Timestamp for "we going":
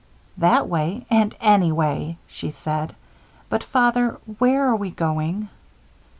4.75-5.49